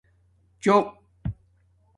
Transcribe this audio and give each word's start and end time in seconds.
چَرق 0.61 0.85